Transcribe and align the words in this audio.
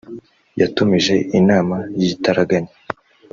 yatumije 0.59 1.15
inama 1.39 1.77
y’igitaraganya 1.97 2.71